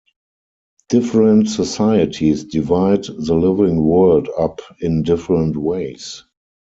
[0.89, 6.23] Different societies divide the living world up in different ways.